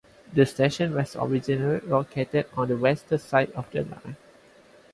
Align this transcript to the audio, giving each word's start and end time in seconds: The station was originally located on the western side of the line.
The 0.33 0.47
station 0.47 0.95
was 0.95 1.15
originally 1.15 1.79
located 1.81 2.47
on 2.57 2.69
the 2.69 2.75
western 2.75 3.19
side 3.19 3.51
of 3.51 3.69
the 3.69 3.83
line. 3.83 4.15